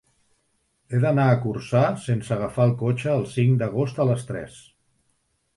[0.95, 4.57] He d'anar a Corçà sense agafar el cotxe el cinc d'agost a les tres.